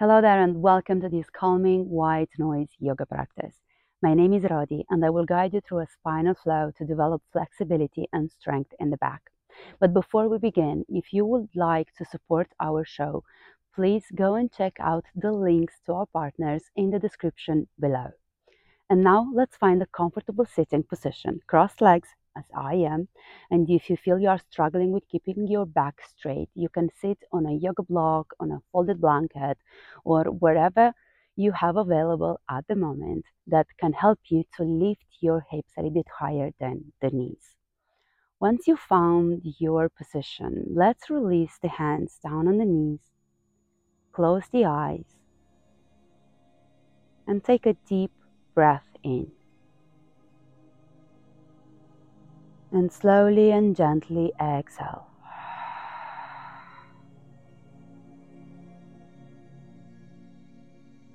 Hello 0.00 0.22
there, 0.22 0.42
and 0.42 0.62
welcome 0.62 0.98
to 1.02 1.10
this 1.10 1.28
calming 1.28 1.86
white 1.90 2.30
noise 2.38 2.70
yoga 2.78 3.04
practice. 3.04 3.56
My 4.00 4.14
name 4.14 4.32
is 4.32 4.44
Rodi, 4.44 4.82
and 4.88 5.04
I 5.04 5.10
will 5.10 5.26
guide 5.26 5.52
you 5.52 5.60
through 5.60 5.80
a 5.80 5.86
spinal 5.86 6.32
flow 6.32 6.72
to 6.78 6.86
develop 6.86 7.20
flexibility 7.34 8.08
and 8.14 8.30
strength 8.30 8.72
in 8.80 8.88
the 8.88 8.96
back. 8.96 9.20
But 9.78 9.92
before 9.92 10.30
we 10.30 10.38
begin, 10.38 10.86
if 10.88 11.12
you 11.12 11.26
would 11.26 11.50
like 11.54 11.92
to 11.98 12.06
support 12.06 12.48
our 12.60 12.82
show, 12.82 13.24
please 13.74 14.06
go 14.14 14.36
and 14.36 14.50
check 14.50 14.78
out 14.80 15.04
the 15.14 15.32
links 15.32 15.74
to 15.84 15.92
our 15.92 16.06
partners 16.06 16.62
in 16.76 16.88
the 16.88 16.98
description 16.98 17.68
below. 17.78 18.08
And 18.88 19.04
now 19.04 19.28
let's 19.34 19.58
find 19.58 19.82
a 19.82 19.86
comfortable 20.00 20.46
sitting 20.46 20.82
position. 20.82 21.40
Cross 21.46 21.82
legs 21.82 22.08
as 22.40 22.48
I 22.54 22.74
am. 22.92 23.08
And 23.50 23.68
if 23.70 23.88
you 23.90 23.96
feel 23.96 24.18
you 24.18 24.28
are 24.28 24.46
struggling 24.50 24.92
with 24.92 25.08
keeping 25.12 25.46
your 25.46 25.66
back 25.66 25.96
straight, 26.12 26.50
you 26.54 26.68
can 26.68 26.88
sit 27.00 27.18
on 27.32 27.46
a 27.46 27.58
yoga 27.66 27.82
block, 27.82 28.26
on 28.40 28.50
a 28.50 28.62
folded 28.72 29.00
blanket, 29.00 29.58
or 30.04 30.24
wherever 30.24 30.92
you 31.36 31.52
have 31.52 31.76
available 31.76 32.40
at 32.48 32.66
the 32.68 32.76
moment 32.76 33.24
that 33.46 33.66
can 33.78 33.92
help 33.92 34.18
you 34.28 34.44
to 34.56 34.62
lift 34.64 35.06
your 35.20 35.40
hips 35.50 35.72
a 35.76 35.80
little 35.80 35.94
bit 36.00 36.08
higher 36.18 36.50
than 36.60 36.92
the 37.00 37.10
knees. 37.10 37.56
Once 38.40 38.66
you 38.66 38.76
found 38.76 39.42
your 39.58 39.88
position, 39.88 40.64
let's 40.84 41.10
release 41.10 41.58
the 41.60 41.68
hands 41.68 42.18
down 42.22 42.48
on 42.48 42.56
the 42.58 42.64
knees, 42.64 43.12
close 44.12 44.44
the 44.50 44.64
eyes, 44.64 45.04
and 47.26 47.44
take 47.44 47.66
a 47.66 47.76
deep 47.86 48.12
breath 48.54 48.88
in. 49.02 49.30
And 52.72 52.92
slowly 52.92 53.50
and 53.50 53.74
gently 53.74 54.32
exhale. 54.40 55.06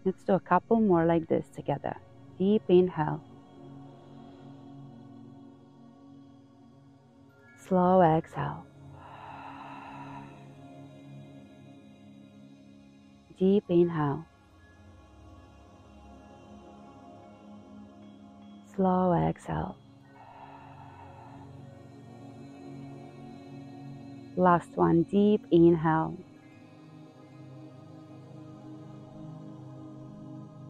Let's 0.04 0.24
do 0.24 0.34
a 0.34 0.40
couple 0.40 0.82
more 0.82 1.06
like 1.06 1.28
this 1.28 1.48
together. 1.56 1.96
Deep 2.38 2.62
inhale. 2.70 3.24
Slow 7.58 8.04
exhale. 8.04 8.66
Deep 13.40 13.64
inhale. 13.70 14.28
Slow 18.76 19.14
exhale. 19.14 19.76
Last 24.38 24.76
one, 24.76 25.04
deep 25.04 25.46
inhale. 25.50 26.18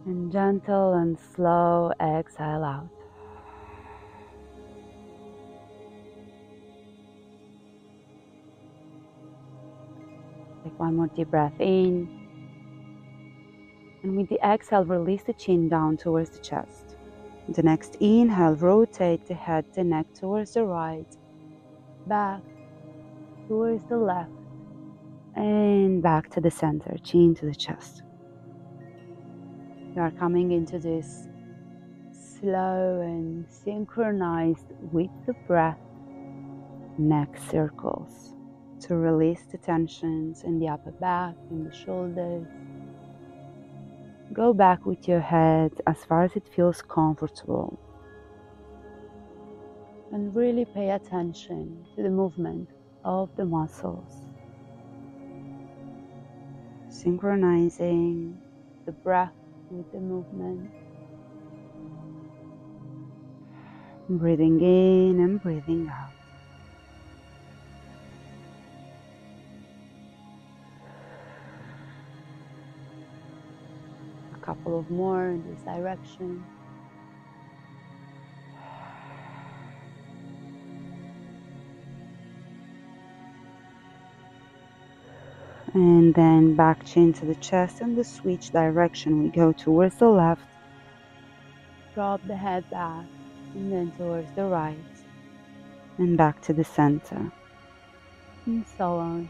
And 0.05 0.31
gentle 0.31 0.93
and 0.93 1.17
slow 1.33 1.91
exhale 1.99 2.63
out. 2.63 2.89
Take 10.63 10.79
one 10.79 10.95
more 10.95 11.07
deep 11.07 11.31
breath 11.31 11.59
in. 11.59 12.07
And 14.03 14.15
with 14.15 14.29
the 14.29 14.39
exhale, 14.45 14.85
release 14.85 15.23
the 15.23 15.33
chin 15.33 15.69
down 15.69 15.97
towards 15.97 16.29
the 16.29 16.39
chest. 16.39 16.95
The 17.49 17.63
next 17.63 17.95
inhale, 17.99 18.53
rotate 18.53 19.25
the 19.25 19.33
head, 19.33 19.65
the 19.73 19.83
neck 19.83 20.05
towards 20.13 20.53
the 20.53 20.65
right, 20.65 21.07
back, 22.05 22.41
towards 23.47 23.83
the 23.89 23.97
left 23.97 24.31
and 25.35 26.01
back 26.01 26.29
to 26.31 26.41
the 26.41 26.51
center, 26.51 26.95
chin 27.03 27.35
to 27.35 27.45
the 27.45 27.55
chest. 27.55 28.03
You 29.93 30.01
are 30.01 30.11
coming 30.11 30.51
into 30.51 30.79
this 30.79 31.27
slow 32.11 33.01
and 33.01 33.45
synchronized 33.49 34.67
with 34.91 35.09
the 35.25 35.33
breath 35.47 35.79
neck 36.97 37.37
circles 37.49 38.33
to 38.81 38.95
release 38.95 39.43
the 39.51 39.57
tensions 39.57 40.43
in 40.43 40.59
the 40.59 40.67
upper 40.67 40.91
back, 40.91 41.35
in 41.49 41.63
the 41.63 41.73
shoulders. 41.73 42.47
Go 44.33 44.53
back 44.53 44.85
with 44.85 45.07
your 45.07 45.21
head 45.21 45.71
as 45.87 46.03
far 46.03 46.23
as 46.23 46.35
it 46.35 46.47
feels 46.55 46.81
comfortable. 46.81 47.79
And 50.11 50.35
really 50.35 50.65
pay 50.65 50.91
attention 50.91 51.85
to 51.95 52.03
the 52.03 52.09
movement 52.09 52.69
of 53.05 53.29
the 53.37 53.45
muscles, 53.45 54.11
synchronizing 56.89 58.39
the 58.85 58.91
breath 58.91 59.33
with 59.69 59.91
the 59.93 59.99
movement. 59.99 60.71
Breathing 64.09 64.61
in 64.61 65.19
and 65.19 65.41
breathing 65.41 65.89
out. 65.89 66.13
A 74.33 74.37
couple 74.45 74.79
of 74.79 74.89
more 74.89 75.29
in 75.31 75.43
this 75.49 75.63
direction. 75.63 76.45
And 85.75 86.13
then 86.13 86.55
back 86.55 86.85
chin 86.85 87.11
to 87.11 87.25
the 87.25 87.35
chest 87.35 87.81
and 87.81 87.97
the 87.97 88.03
switch 88.03 88.51
direction 88.51 89.21
we 89.21 89.29
go 89.29 89.51
towards 89.51 89.97
the 89.97 90.07
left. 90.07 90.41
Drop 91.93 92.25
the 92.27 92.35
head 92.35 92.63
back 92.69 93.03
and 93.53 93.71
then 93.71 93.91
towards 93.97 94.31
the 94.35 94.45
right. 94.45 94.77
And 95.97 96.17
back 96.17 96.41
to 96.43 96.53
the 96.53 96.63
center. 96.63 97.29
And 98.45 98.65
so 98.77 98.95
on. 98.95 99.29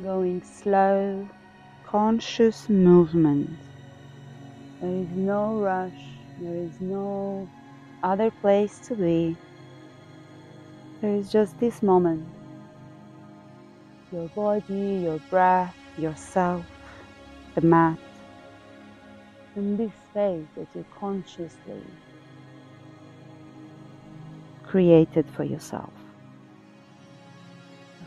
Going 0.00 0.42
slow. 0.44 1.28
Conscious 1.84 2.68
movement. 2.68 3.50
There 4.80 4.90
is 4.90 5.08
no 5.10 5.58
rush. 5.58 6.04
There 6.40 6.54
is 6.54 6.80
no 6.80 7.48
other 8.04 8.30
place 8.30 8.78
to 8.86 8.94
be. 8.94 9.36
There 11.00 11.16
is 11.16 11.32
just 11.32 11.58
this 11.58 11.82
moment 11.82 12.35
your 14.16 14.28
body, 14.28 15.00
your 15.02 15.18
breath, 15.28 15.76
yourself, 15.98 16.64
the 17.54 17.60
mat, 17.60 17.98
in 19.56 19.76
this 19.76 19.92
space 20.10 20.46
that 20.56 20.66
you 20.74 20.86
consciously 20.98 21.82
created 24.62 25.26
for 25.28 25.44
yourself. 25.44 25.92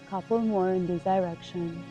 A 0.04 0.10
couple 0.10 0.40
more 0.40 0.72
in 0.72 0.88
this 0.88 1.04
direction. 1.04 1.84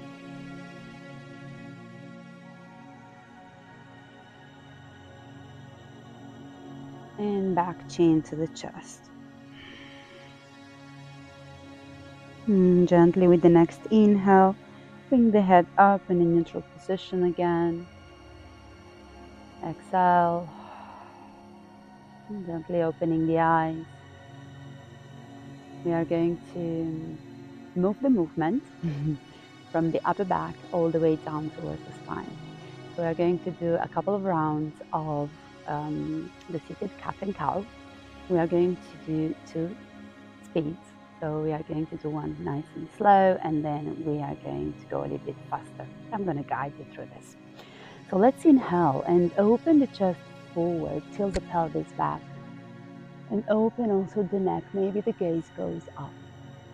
And 7.18 7.54
back 7.54 7.88
chin 7.88 8.22
to 8.22 8.34
the 8.34 8.48
chest. 8.48 9.07
And 12.48 12.86
mm, 12.86 12.88
gently 12.88 13.28
with 13.28 13.42
the 13.42 13.50
next 13.50 13.80
inhale, 13.90 14.56
bring 15.10 15.30
the 15.32 15.42
head 15.42 15.66
up 15.76 16.00
in 16.08 16.22
a 16.22 16.24
neutral 16.24 16.64
position 16.72 17.24
again. 17.24 17.86
Exhale, 19.62 20.48
gently 22.46 22.80
opening 22.80 23.26
the 23.26 23.38
eyes. 23.38 23.84
We 25.84 25.92
are 25.92 26.06
going 26.06 26.38
to 26.54 27.18
move 27.78 27.96
the 28.00 28.08
movement 28.08 28.62
from 29.70 29.92
the 29.92 30.00
upper 30.08 30.24
back 30.24 30.54
all 30.72 30.90
the 30.90 31.00
way 31.00 31.16
down 31.16 31.50
towards 31.50 31.82
the 31.84 31.92
spine. 32.02 32.34
We 32.96 33.04
are 33.04 33.14
going 33.14 33.40
to 33.40 33.50
do 33.50 33.74
a 33.74 33.88
couple 33.88 34.14
of 34.14 34.24
rounds 34.24 34.74
of 34.94 35.28
um, 35.66 36.32
the 36.48 36.60
seated 36.66 36.90
cat 36.98 37.16
and 37.20 37.34
cow. 37.34 37.66
We 38.30 38.38
are 38.38 38.46
going 38.46 38.76
to 38.76 39.12
do 39.12 39.34
two 39.52 39.76
speeds 40.46 40.87
so 41.20 41.40
we 41.40 41.52
are 41.52 41.62
going 41.64 41.86
to 41.86 41.96
do 41.96 42.10
one 42.10 42.36
nice 42.40 42.64
and 42.76 42.88
slow, 42.96 43.38
and 43.42 43.64
then 43.64 44.02
we 44.06 44.22
are 44.22 44.34
going 44.36 44.72
to 44.80 44.86
go 44.86 45.00
a 45.00 45.02
little 45.02 45.18
bit 45.18 45.36
faster. 45.50 45.86
I'm 46.12 46.24
going 46.24 46.36
to 46.36 46.48
guide 46.48 46.72
you 46.78 46.86
through 46.94 47.08
this. 47.16 47.36
So 48.10 48.16
let's 48.16 48.44
inhale 48.44 49.04
and 49.06 49.32
open 49.36 49.80
the 49.80 49.86
chest 49.88 50.20
forward, 50.54 51.02
tilt 51.14 51.34
the 51.34 51.40
pelvis 51.42 51.92
back, 51.96 52.22
and 53.30 53.44
open 53.48 53.90
also 53.90 54.22
the 54.22 54.40
neck. 54.40 54.62
Maybe 54.72 55.00
the 55.00 55.12
gaze 55.12 55.50
goes 55.56 55.82
up. 55.96 56.12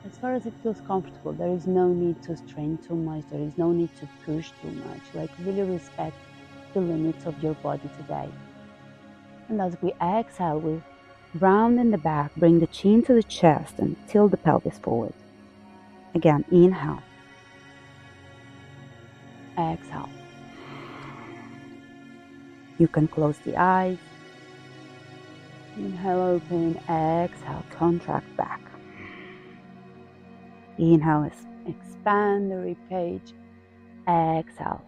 As 0.06 0.18
far 0.18 0.34
as 0.34 0.44
it 0.44 0.52
feels 0.62 0.80
comfortable, 0.86 1.32
there 1.32 1.48
is 1.48 1.66
no 1.66 1.88
need 1.88 2.22
to 2.24 2.36
strain 2.36 2.78
too 2.78 2.94
much. 2.94 3.24
There 3.30 3.40
is 3.40 3.56
no 3.56 3.72
need 3.72 3.90
to 3.96 4.08
push 4.26 4.50
too 4.60 4.70
much. 4.70 5.00
Like 5.14 5.30
really 5.40 5.62
respect 5.62 6.16
the 6.74 6.80
limits 6.80 7.24
of 7.24 7.42
your 7.42 7.54
body 7.54 7.90
today. 7.96 8.28
And 9.48 9.60
as 9.60 9.76
we 9.80 9.92
exhale, 10.02 10.60
we 10.60 10.82
Round 11.40 11.80
in 11.80 11.90
the 11.90 11.98
back, 11.98 12.32
bring 12.36 12.60
the 12.60 12.68
chin 12.68 13.02
to 13.04 13.12
the 13.12 13.22
chest 13.22 13.78
and 13.78 13.96
tilt 14.06 14.30
the 14.30 14.36
pelvis 14.36 14.78
forward. 14.78 15.14
Again, 16.14 16.44
inhale. 16.52 17.02
Exhale. 19.58 20.08
You 22.78 22.86
can 22.86 23.08
close 23.08 23.36
the 23.38 23.56
eyes. 23.56 23.98
Inhale, 25.76 26.20
open. 26.20 26.76
Exhale, 26.88 27.64
contract 27.70 28.36
back. 28.36 28.60
Inhale, 30.78 31.32
expand 31.66 32.50
the 32.52 32.58
rib 32.58 32.78
cage. 32.88 33.34
Exhale, 34.06 34.82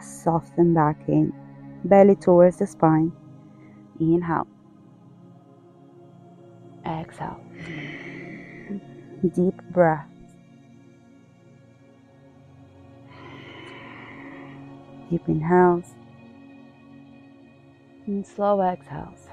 soften 0.00 0.72
back 0.72 0.96
in. 1.08 1.32
Belly 1.84 2.14
towards 2.14 2.56
the 2.56 2.66
spine. 2.66 3.12
Inhale. 3.98 4.46
Exhale. 6.90 7.40
Deep 9.34 9.62
breath. 9.70 10.06
Deep 15.10 15.28
inhales 15.28 15.94
and 18.06 18.26
slow 18.26 18.60
exhales. 18.60 19.28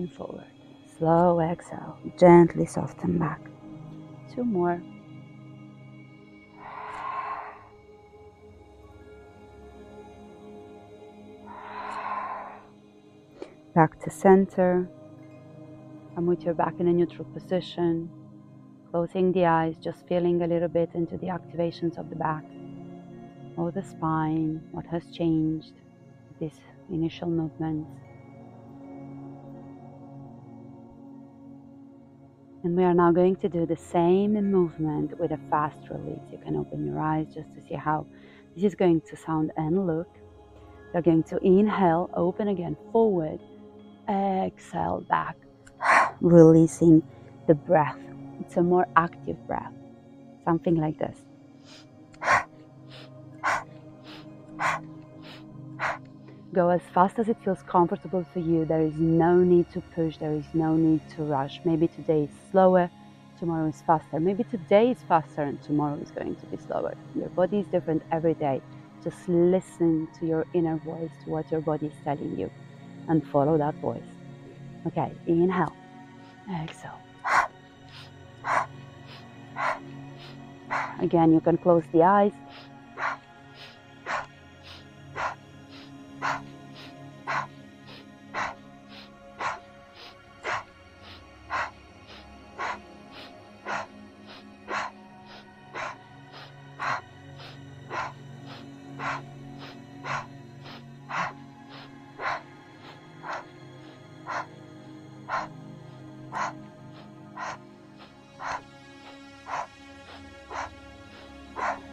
Open 0.00 0.16
forward. 0.16 0.46
Slow 0.96 1.40
exhale. 1.40 1.98
Gently 2.18 2.64
soften 2.64 3.18
back. 3.18 3.40
Two 4.34 4.44
more. 4.44 4.80
back 13.74 14.00
to 14.00 14.10
center. 14.10 14.88
And 16.16 16.26
with 16.26 16.44
your 16.44 16.54
back 16.54 16.80
in 16.80 16.88
a 16.88 16.92
neutral 16.92 17.26
position, 17.34 18.10
closing 18.90 19.32
the 19.32 19.44
eyes, 19.44 19.76
just 19.82 20.06
feeling 20.08 20.40
a 20.40 20.46
little 20.46 20.68
bit 20.68 20.90
into 20.94 21.18
the 21.18 21.26
activations 21.26 21.98
of 21.98 22.08
the 22.08 22.16
back 22.16 22.44
or 23.56 23.70
the 23.70 23.82
spine, 23.82 24.62
what 24.72 24.86
has 24.86 25.04
changed, 25.12 25.74
this 26.40 26.54
initial 26.90 27.28
movement. 27.28 27.86
And 32.62 32.76
we 32.76 32.84
are 32.84 32.92
now 32.92 33.10
going 33.10 33.36
to 33.36 33.48
do 33.48 33.64
the 33.64 33.76
same 33.76 34.34
movement 34.34 35.18
with 35.18 35.30
a 35.32 35.38
fast 35.48 35.78
release. 35.88 36.20
You 36.30 36.38
can 36.38 36.56
open 36.56 36.86
your 36.86 37.00
eyes 37.00 37.26
just 37.34 37.48
to 37.54 37.60
see 37.66 37.74
how 37.74 38.06
this 38.54 38.64
is 38.64 38.74
going 38.74 39.00
to 39.08 39.16
sound 39.16 39.50
and 39.56 39.86
look. 39.86 40.08
You're 40.92 41.02
going 41.02 41.22
to 41.24 41.38
inhale, 41.38 42.10
open 42.12 42.48
again, 42.48 42.76
forward, 42.92 43.40
exhale 44.08 45.06
back, 45.08 45.36
releasing 46.20 47.02
the 47.46 47.54
breath. 47.54 47.98
It's 48.40 48.56
a 48.58 48.62
more 48.62 48.86
active 48.94 49.38
breath, 49.46 49.72
something 50.44 50.74
like 50.74 50.98
this. 50.98 51.16
Go 56.52 56.68
as 56.70 56.82
fast 56.92 57.20
as 57.20 57.28
it 57.28 57.36
feels 57.44 57.62
comfortable 57.62 58.26
for 58.32 58.40
you. 58.40 58.64
There 58.64 58.80
is 58.80 58.94
no 58.98 59.36
need 59.36 59.70
to 59.70 59.80
push, 59.94 60.16
there 60.16 60.32
is 60.32 60.46
no 60.52 60.74
need 60.74 61.00
to 61.10 61.22
rush. 61.22 61.60
Maybe 61.64 61.86
today 61.86 62.24
is 62.24 62.30
slower, 62.50 62.90
tomorrow 63.38 63.68
is 63.68 63.80
faster. 63.86 64.18
Maybe 64.18 64.42
today 64.42 64.90
is 64.90 64.98
faster 65.06 65.42
and 65.42 65.62
tomorrow 65.62 65.96
is 66.02 66.10
going 66.10 66.34
to 66.34 66.46
be 66.46 66.56
slower. 66.56 66.94
Your 67.14 67.28
body 67.28 67.60
is 67.60 67.68
different 67.68 68.02
every 68.10 68.34
day. 68.34 68.60
Just 69.04 69.28
listen 69.28 70.08
to 70.18 70.26
your 70.26 70.44
inner 70.52 70.76
voice, 70.78 71.12
to 71.24 71.30
what 71.30 71.48
your 71.52 71.60
body 71.60 71.86
is 71.86 71.94
telling 72.02 72.36
you 72.36 72.50
and 73.08 73.24
follow 73.28 73.56
that 73.56 73.76
voice. 73.76 74.10
Okay, 74.88 75.12
inhale, 75.28 75.76
exhale. 76.62 76.98
Again, 81.00 81.32
you 81.32 81.40
can 81.40 81.56
close 81.58 81.84
the 81.92 82.02
eyes. 82.02 82.32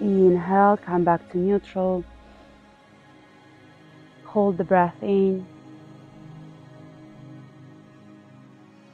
Inhale, 0.08 0.78
come 0.78 1.04
back 1.04 1.30
to 1.32 1.38
neutral. 1.38 2.02
Hold 4.24 4.58
the 4.58 4.64
breath 4.64 4.96
in. 5.02 5.46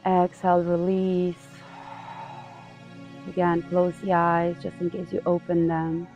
Exhale, 0.04 0.64
release. 0.64 1.36
Again, 3.28 3.62
close 3.70 3.94
the 4.02 4.14
eyes 4.14 4.56
just 4.62 4.76
in 4.82 4.90
case 4.90 5.14
you 5.14 5.22
open 5.28 5.68
them. 5.68 6.08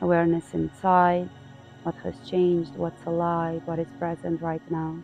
Awareness 0.00 0.52
inside, 0.52 1.30
what 1.84 1.94
has 2.02 2.14
changed, 2.28 2.74
what's 2.74 3.04
alive, 3.06 3.62
what 3.66 3.78
is 3.78 3.86
present 4.00 4.42
right 4.42 4.62
now. 4.68 4.96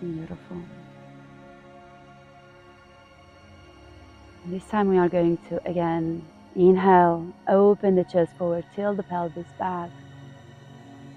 Beautiful. 0.00 0.62
This 4.48 4.64
time 4.68 4.88
we 4.90 4.96
are 4.96 5.08
going 5.08 5.38
to 5.48 5.60
again 5.68 6.24
inhale, 6.54 7.26
open 7.48 7.96
the 7.96 8.04
chest 8.04 8.30
forward, 8.38 8.64
tilt 8.76 8.96
the 8.96 9.02
pelvis 9.02 9.48
back. 9.58 9.90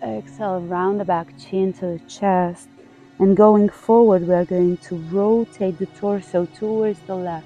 Exhale, 0.02 0.62
round 0.62 1.00
the 1.00 1.06
back, 1.06 1.38
chin 1.38 1.72
to 1.74 1.86
the 1.86 2.00
chest. 2.08 2.70
And 3.20 3.38
going 3.38 3.70
forward, 3.70 4.28
we 4.28 4.34
are 4.34 4.46
going 4.46 4.78
to 4.78 4.96
rotate 5.12 5.78
the 5.78 5.86
torso 5.86 6.48
towards 6.56 7.02
the 7.02 7.14
left, 7.14 7.46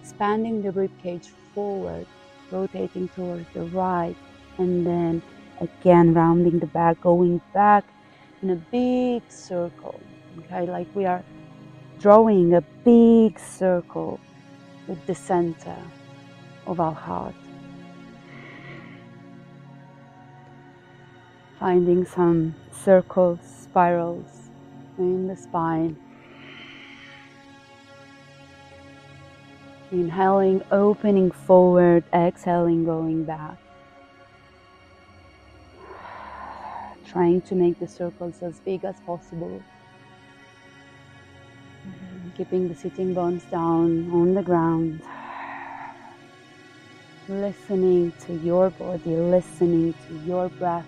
expanding 0.00 0.62
the 0.62 0.70
rib 0.70 0.92
cage 1.02 1.26
forward, 1.52 2.06
rotating 2.52 3.08
towards 3.08 3.46
the 3.52 3.64
right, 3.64 4.14
and 4.58 4.86
then 4.86 5.22
again 5.60 6.14
rounding 6.14 6.60
the 6.60 6.68
back, 6.68 7.00
going 7.00 7.40
back 7.52 7.84
in 8.42 8.50
a 8.50 8.54
big 8.54 9.24
circle. 9.28 9.98
Okay, 10.38 10.70
like 10.70 10.86
we 10.94 11.04
are 11.04 11.24
drawing 11.98 12.54
a 12.54 12.60
big 12.84 13.40
circle 13.40 14.20
with 14.86 15.04
the 15.06 15.14
center 15.14 15.76
of 16.66 16.80
our 16.80 16.92
heart. 16.92 17.34
Finding 21.58 22.04
some 22.04 22.54
circles, 22.70 23.40
spirals 23.62 24.50
in 24.98 25.26
the 25.26 25.36
spine. 25.36 25.96
Inhaling, 29.90 30.62
opening 30.70 31.30
forward, 31.30 32.04
exhaling, 32.12 32.84
going 32.84 33.24
back. 33.24 33.56
Trying 37.06 37.40
to 37.42 37.54
make 37.54 37.78
the 37.78 37.88
circles 37.88 38.42
as 38.42 38.58
big 38.60 38.84
as 38.84 38.96
possible 39.06 39.62
keeping 42.36 42.68
the 42.68 42.74
sitting 42.74 43.14
bones 43.14 43.42
down 43.44 44.10
on 44.12 44.34
the 44.34 44.42
ground. 44.42 45.00
Listening 47.28 48.12
to 48.26 48.34
your 48.44 48.70
body, 48.70 49.16
listening 49.16 49.94
to 50.06 50.20
your 50.26 50.48
breath, 50.50 50.86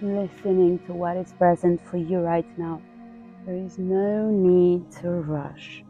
listening 0.00 0.78
to 0.86 0.94
what 0.94 1.16
is 1.16 1.32
present 1.34 1.80
for 1.86 1.98
you 1.98 2.18
right 2.18 2.46
now. 2.58 2.80
There 3.46 3.56
is 3.56 3.78
no 3.78 4.30
need 4.30 4.90
to 5.02 5.10
rush. 5.10 5.84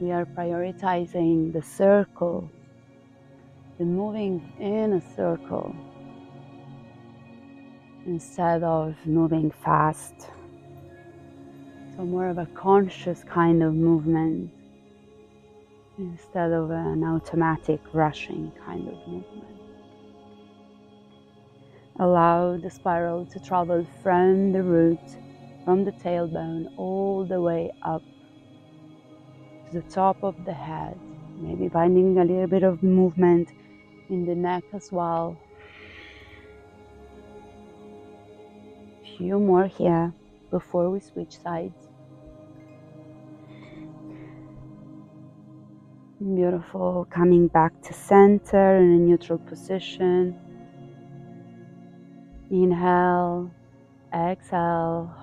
We 0.00 0.10
are 0.12 0.26
prioritizing 0.26 1.52
the 1.52 1.62
circle, 1.62 2.50
the 3.78 3.84
moving 3.84 4.42
in 4.58 4.94
a 4.94 5.00
circle 5.14 5.74
instead 8.06 8.62
of 8.62 8.94
moving 9.04 9.50
fast. 9.50 10.14
So, 11.96 12.04
more 12.04 12.28
of 12.28 12.38
a 12.38 12.46
conscious 12.46 13.24
kind 13.24 13.62
of 13.62 13.74
movement 13.74 14.50
instead 15.98 16.52
of 16.52 16.70
an 16.70 17.02
automatic 17.04 17.80
rushing 17.92 18.52
kind 18.64 18.86
of 18.88 18.94
movement. 19.08 19.44
Allow 21.98 22.58
the 22.58 22.70
spiral 22.70 23.24
to 23.26 23.40
travel 23.40 23.86
from 24.02 24.52
the 24.52 24.62
root 24.62 25.00
from 25.66 25.84
the 25.84 25.90
tailbone 25.90 26.68
all 26.76 27.24
the 27.24 27.40
way 27.40 27.72
up 27.82 28.00
to 29.66 29.80
the 29.80 29.88
top 29.90 30.22
of 30.22 30.44
the 30.44 30.52
head. 30.52 30.96
Maybe 31.40 31.68
finding 31.68 32.16
a 32.18 32.24
little 32.24 32.46
bit 32.46 32.62
of 32.62 32.84
movement 32.84 33.48
in 34.08 34.24
the 34.24 34.34
neck 34.34 34.62
as 34.72 34.92
well. 34.92 35.36
Few 39.16 39.38
more 39.38 39.66
here 39.66 40.12
before 40.50 40.90
we 40.90 41.00
switch 41.00 41.38
sides. 41.38 41.88
Beautiful. 46.18 47.06
Coming 47.10 47.48
back 47.48 47.80
to 47.82 47.94
center 47.94 48.76
in 48.76 48.90
a 48.92 48.98
neutral 48.98 49.38
position. 49.38 50.36
Inhale, 52.50 53.50
exhale. 54.14 55.14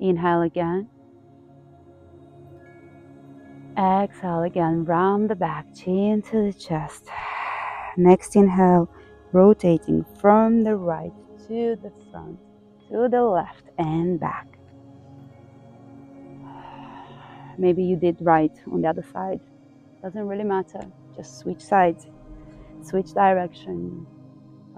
Inhale 0.00 0.42
again. 0.42 0.88
Exhale 3.78 4.42
again, 4.42 4.84
round 4.84 5.30
the 5.30 5.36
back, 5.36 5.66
chin 5.74 6.22
to 6.30 6.46
the 6.46 6.52
chest. 6.52 7.06
Next 7.96 8.34
inhale, 8.34 8.90
rotating 9.32 10.04
from 10.20 10.64
the 10.64 10.76
right 10.76 11.12
to 11.48 11.76
the 11.82 11.92
front, 12.10 12.38
to 12.88 13.08
the 13.08 13.22
left 13.22 13.64
and 13.78 14.18
back. 14.18 14.46
Maybe 17.58 17.82
you 17.82 17.96
did 17.96 18.16
right 18.20 18.52
on 18.70 18.82
the 18.82 18.88
other 18.88 19.04
side. 19.12 19.40
Doesn't 20.02 20.26
really 20.26 20.44
matter. 20.44 20.80
Just 21.16 21.38
switch 21.38 21.60
sides, 21.60 22.06
switch 22.82 23.12
direction. 23.12 24.06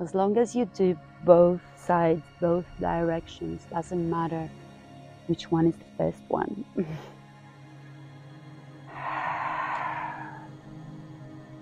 As 0.01 0.15
long 0.15 0.37
as 0.39 0.57
you 0.57 0.65
do 0.75 0.99
both 1.25 1.61
sides, 1.77 2.23
both 2.41 2.65
directions, 2.81 3.67
doesn't 3.73 4.11
matter 4.11 4.51
which 5.27 5.51
one 5.51 5.67
is 5.67 5.77
the 5.77 5.85
first 5.97 6.23
one. 6.29 6.65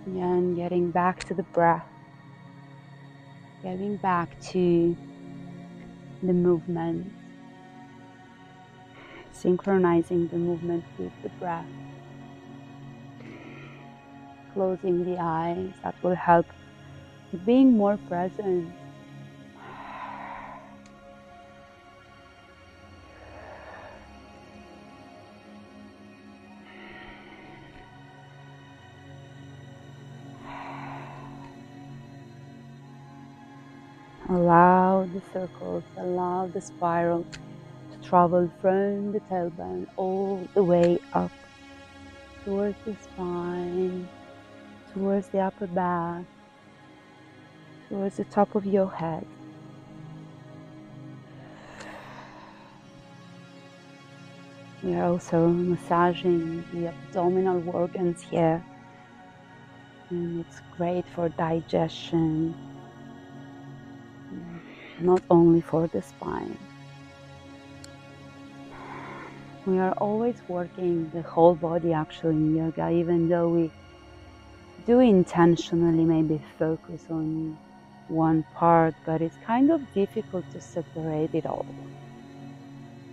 and 0.07 0.57
getting 0.57 0.91
back 0.91 1.25
to 1.25 1.35
the 1.35 1.43
breath, 1.43 1.90
getting 3.63 3.97
back 3.97 4.39
to 4.41 4.97
the 6.23 6.33
movement, 6.33 7.13
synchronizing 9.33 10.29
the 10.29 10.37
movement 10.37 10.85
with 10.99 11.13
the 11.23 11.29
breath, 11.41 11.67
closing 14.53 15.05
the 15.05 15.19
eyes, 15.21 15.73
that 15.83 15.95
will 16.03 16.15
help 16.15 16.47
being 17.47 17.77
more 17.77 17.97
present 18.09 18.73
the 35.21 35.33
circles, 35.33 35.85
allow 35.97 36.47
the 36.47 36.61
spiral 36.61 37.25
to 37.93 38.09
travel 38.09 38.51
from 38.61 39.13
the 39.13 39.21
tailbone 39.21 39.87
all 39.97 40.47
the 40.55 40.63
way 40.63 40.99
up 41.13 41.31
towards 42.45 42.77
the 42.85 42.97
spine, 43.03 44.09
towards 44.93 45.29
the 45.29 45.39
upper 45.39 45.67
back, 45.67 46.25
towards 47.89 48.17
the 48.17 48.25
top 48.25 48.55
of 48.55 48.65
your 48.65 48.91
head. 48.91 49.27
We 54.83 54.95
are 54.95 55.05
also 55.05 55.49
massaging 55.49 56.65
the 56.73 56.89
abdominal 56.89 57.63
organs 57.69 58.23
here, 58.23 58.65
and 60.09 60.41
it's 60.41 60.61
great 60.77 61.05
for 61.15 61.29
digestion 61.29 62.55
not 65.01 65.23
only 65.31 65.61
for 65.61 65.87
the 65.89 66.03
spine. 66.03 66.59
We 69.67 69.79
are 69.79 69.93
always 69.93 70.37
working 70.49 71.11
the 71.11 71.23
whole 71.23 71.55
body 71.55 71.93
actually 71.93 72.37
in 72.37 72.57
yoga, 72.57 72.91
even 72.91 73.29
though 73.29 73.49
we 73.49 73.71
do 74.87 75.01
intentionally 75.01 76.05
maybe 76.05 76.43
focus 76.59 77.05
on 77.11 77.59
one 78.09 78.43
part, 78.55 78.95
but 79.05 79.21
it's 79.21 79.37
kind 79.47 79.71
of 79.71 79.93
difficult 79.93 80.51
to 80.53 80.61
separate 80.61 81.35
it 81.35 81.47
all. 81.47 81.67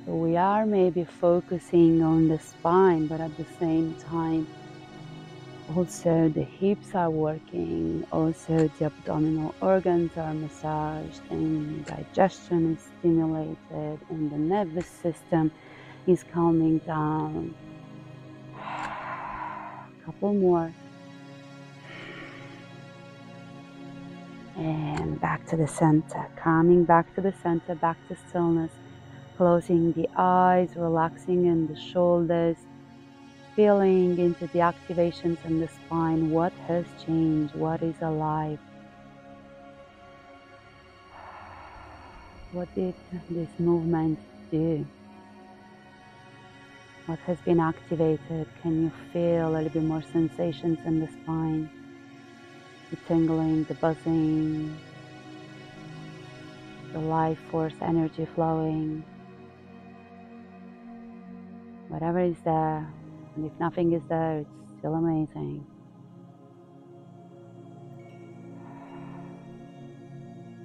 So 0.06 0.16
we 0.16 0.38
are 0.38 0.66
maybe 0.66 1.04
focusing 1.04 2.02
on 2.02 2.30
the 2.30 2.40
spine, 2.40 3.08
but 3.08 3.20
at 3.20 3.36
the 3.36 3.46
same 3.60 3.96
time, 3.96 4.48
also, 5.76 6.30
the 6.30 6.44
hips 6.44 6.96
are 6.96 7.10
working, 7.10 8.06
also, 8.12 8.70
the 8.80 8.86
abdominal 8.86 9.54
organs 9.62 10.12
are 10.16 10.34
massaged, 10.34 11.22
and 11.30 11.86
digestion 11.86 12.76
is 12.76 12.88
stimulated, 13.00 14.00
and 14.10 14.32
the 14.32 14.38
nervous 14.38 14.88
system 14.88 15.52
is 16.06 16.24
calming 16.32 16.78
down. 16.80 17.54
A 18.56 19.90
couple 20.06 20.34
more. 20.34 20.74
And 24.56 25.20
back 25.20 25.46
to 25.48 25.58
the 25.58 25.68
center, 25.68 26.28
coming 26.38 26.86
back 26.86 27.14
to 27.16 27.22
the 27.22 27.34
center, 27.44 27.76
back 27.76 27.98
to 28.08 28.16
stillness, 28.30 28.72
closing 29.36 29.92
the 29.92 30.08
eyes, 30.16 30.70
relaxing 30.76 31.46
in 31.46 31.68
the 31.68 31.76
shoulders 31.76 32.58
feeling 33.58 34.20
into 34.20 34.46
the 34.54 34.60
activations 34.60 35.44
in 35.44 35.60
the 35.60 35.68
spine. 35.68 36.30
What 36.30 36.54
has 36.68 36.86
changed? 37.04 37.56
What 37.56 37.82
is 37.82 37.96
alive? 38.02 38.60
What 42.52 42.74
did 42.76 42.94
this 43.32 43.50
movement 43.58 44.20
do? 44.52 44.86
What 47.08 47.18
has 47.26 47.40
been 47.40 47.60
activated? 47.60 48.48
Can 48.62 48.84
you 48.84 48.92
feel 49.12 49.50
a 49.50 49.52
little 49.52 49.70
bit 49.70 49.84
more 49.84 50.04
sensations 50.14 50.78
in 50.86 51.00
the 51.00 51.08
spine? 51.08 51.68
The 52.92 52.98
tingling, 53.08 53.64
the 53.64 53.74
buzzing, 53.74 54.78
the 56.94 57.00
life 57.00 57.40
force 57.50 57.74
energy 57.82 58.28
flowing. 58.36 59.04
Whatever 61.88 62.20
is 62.20 62.38
there, 62.46 62.88
and 63.38 63.46
if 63.46 63.52
nothing 63.60 63.94
is 63.94 64.02
there, 64.10 64.40
it's 64.40 64.80
still 64.80 64.96
amazing. 64.96 65.64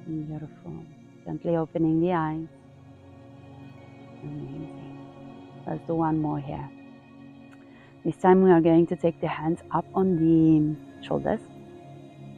Beautiful. 0.06 0.84
Gently 1.26 1.56
opening 1.56 2.00
the 2.00 2.12
eyes. 2.12 2.48
Amazing. 4.22 5.06
Let's 5.66 5.86
do 5.86 5.94
one 5.96 6.18
more 6.18 6.40
here. 6.40 6.68
This 8.06 8.16
time 8.16 8.42
we 8.42 8.50
are 8.50 8.62
going 8.62 8.86
to 8.86 8.96
take 8.96 9.20
the 9.20 9.28
hands 9.28 9.60
up 9.70 9.84
on 9.94 10.16
the 10.16 11.06
shoulders, 11.06 11.40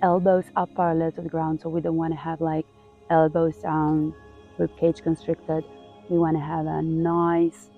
elbows 0.03 0.45
up 0.57 0.69
parallel 0.75 1.12
to 1.12 1.23
the 1.23 1.29
ground. 1.29 1.61
So 1.62 1.69
we 1.69 1.81
don't 1.81 1.97
want 1.97 2.12
to 2.12 2.19
have 2.19 2.41
like 2.41 2.67
elbows 3.09 3.57
down, 3.59 4.12
rib 4.59 4.76
cage 4.79 5.00
constricted. 5.00 5.64
We 6.11 6.19
want 6.19 6.37
to 6.37 6.43
have 6.43 6.67
a 6.67 6.83
nice 6.83 7.71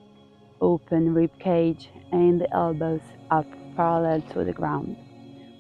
open 0.60 1.14
rib 1.14 1.30
cage 1.38 1.90
and 2.12 2.40
the 2.40 2.52
elbows 2.54 3.00
up 3.30 3.46
parallel 3.76 4.22
to 4.32 4.44
the 4.44 4.52
ground. 4.52 4.96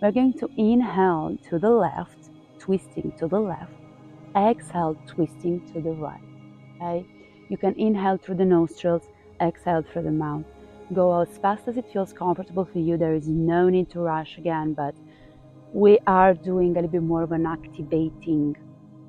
We're 0.00 0.12
going 0.12 0.34
to 0.34 0.50
inhale 0.56 1.36
to 1.48 1.58
the 1.58 1.70
left, 1.70 2.30
twisting 2.58 3.12
to 3.18 3.26
the 3.26 3.40
left, 3.40 3.72
exhale, 4.36 4.96
twisting 5.06 5.60
to 5.72 5.80
the 5.80 5.92
right. 5.92 6.20
Okay? 6.76 7.06
You 7.48 7.56
can 7.56 7.74
inhale 7.74 8.16
through 8.16 8.36
the 8.36 8.44
nostrils, 8.44 9.02
exhale 9.40 9.82
through 9.82 10.02
the 10.02 10.10
mouth. 10.10 10.44
Go 10.92 11.20
as 11.20 11.38
fast 11.38 11.66
as 11.68 11.76
it 11.76 11.86
feels 11.92 12.12
comfortable 12.12 12.64
for 12.64 12.78
you. 12.78 12.96
There 12.96 13.14
is 13.14 13.28
no 13.28 13.68
need 13.68 13.90
to 13.90 14.00
rush 14.00 14.38
again, 14.38 14.74
but 14.74 14.94
we 15.72 15.98
are 16.06 16.34
doing 16.34 16.70
a 16.70 16.74
little 16.74 16.90
bit 16.90 17.02
more 17.02 17.22
of 17.22 17.32
an 17.32 17.46
activating 17.46 18.56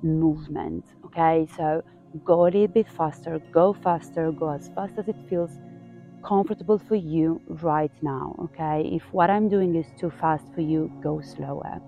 movement. 0.01 0.85
Okay, 1.05 1.47
so 1.55 1.83
go 2.23 2.43
a 2.43 2.45
little 2.45 2.67
bit 2.67 2.87
faster, 2.89 3.39
go 3.51 3.73
faster, 3.73 4.31
go 4.31 4.49
as 4.49 4.69
fast 4.69 4.93
as 4.97 5.07
it 5.07 5.15
feels 5.29 5.51
comfortable 6.23 6.77
for 6.77 6.95
you 6.95 7.41
right 7.47 7.91
now. 8.01 8.35
Okay, 8.39 8.89
if 8.93 9.03
what 9.13 9.29
I'm 9.29 9.49
doing 9.49 9.75
is 9.75 9.85
too 9.99 10.09
fast 10.09 10.45
for 10.53 10.61
you, 10.61 10.91
go 11.01 11.21
slower. 11.21 11.81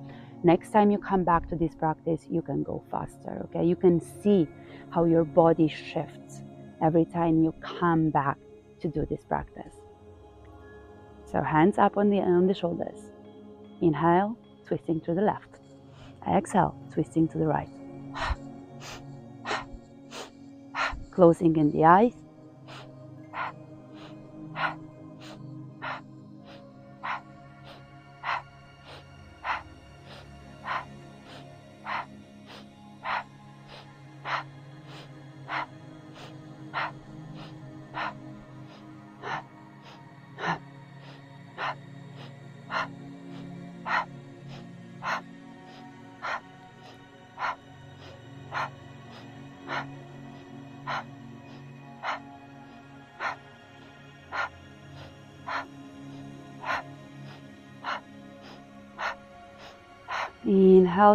Next 0.44 0.72
time 0.72 0.92
you 0.92 0.98
come 0.98 1.24
back 1.24 1.50
to 1.50 1.56
this 1.56 1.76
practice, 1.76 2.22
you 2.30 2.42
can 2.42 2.64
go 2.64 2.84
faster. 2.90 3.46
Okay, 3.46 3.66
you 3.66 3.76
can 3.76 4.00
see 4.00 4.48
how 4.90 5.04
your 5.04 5.24
body 5.24 5.68
shifts 5.68 6.42
every 6.82 7.06
time 7.06 7.44
you 7.44 7.54
come 7.60 8.10
back 8.10 8.38
to 8.82 8.88
do 8.88 9.06
this 9.06 9.24
practice. 9.26 9.74
So 11.26 11.42
hands 11.42 11.78
up 11.78 11.98
on 11.98 12.10
the 12.10 12.20
on 12.20 12.48
the 12.48 12.54
shoulders. 12.54 13.00
Inhale, 13.82 14.38
twisting 14.66 15.02
to 15.02 15.14
the 15.14 15.22
left. 15.22 15.60
Exhale, 16.28 16.76
twisting 16.92 17.28
to 17.30 17.38
the 17.38 17.48
right. 17.48 17.70
closing 21.20 21.54
in 21.58 21.70
the 21.72 21.84
eyes. 21.84 22.14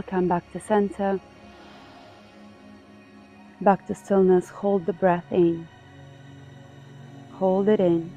Come 0.02 0.28
back 0.28 0.50
to 0.52 0.60
center. 0.60 1.20
Back 3.60 3.86
to 3.86 3.94
stillness. 3.94 4.48
Hold 4.50 4.86
the 4.86 4.92
breath 4.92 5.30
in. 5.30 5.68
Hold 7.32 7.68
it 7.68 7.80
in. 7.80 8.12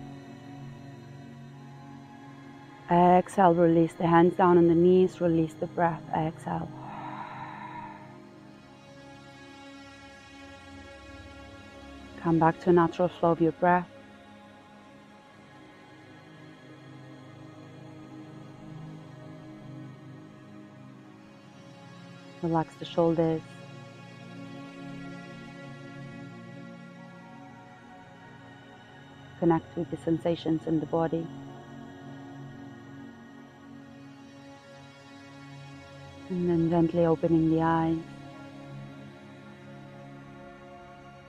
Exhale, 2.90 3.54
release 3.54 3.94
the 3.94 4.08
hands 4.08 4.36
down 4.36 4.58
on 4.58 4.68
the 4.68 4.76
knees, 4.76 5.20
release 5.20 5.54
the 5.54 5.68
breath. 5.68 6.02
Exhale. 6.16 6.70
Come 12.22 12.40
back 12.40 12.60
to 12.62 12.70
a 12.70 12.74
natural 12.74 13.10
flow 13.10 13.32
of 13.32 13.42
your 13.42 13.52
breath. 13.54 13.88
Relax 22.48 22.76
the 22.76 22.86
shoulders. 22.86 23.42
Connect 29.40 29.76
with 29.76 29.92
the 29.92 29.98
sensations 29.98 30.66
in 30.66 30.80
the 30.80 30.86
body. 30.86 31.28
And 36.30 36.50
then 36.50 36.70
gently 36.70 37.06
opening 37.06 37.50
the 37.50 37.62
eyes. 37.62 37.98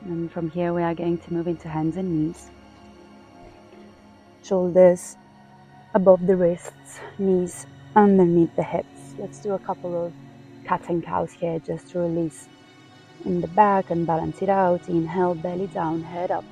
And 0.04 0.30
from 0.30 0.50
here, 0.50 0.72
we 0.72 0.82
are 0.82 0.94
going 0.94 1.18
to 1.18 1.32
move 1.32 1.48
into 1.48 1.68
hands 1.68 1.96
and 1.96 2.28
knees. 2.28 2.48
Shoulders 4.44 5.16
above 5.94 6.25
the 6.28 6.37
wrists, 6.37 7.00
knees 7.18 7.66
underneath 7.96 8.54
the 8.54 8.62
hips. 8.62 9.14
Let's 9.18 9.40
do 9.40 9.54
a 9.54 9.58
couple 9.58 10.06
of 10.06 10.12
cat 10.68 10.88
and 10.90 11.02
cows 11.02 11.32
here 11.32 11.58
just 11.60 11.88
to 11.90 11.98
release 11.98 12.46
in 13.25 13.40
the 13.40 13.48
back 13.48 13.90
and 13.90 14.06
balance 14.06 14.42
it 14.42 14.50
out. 14.50 14.87
Inhale, 14.88 15.34
belly 15.34 15.66
down, 15.68 16.02
head 16.02 16.30
up. 16.30 16.44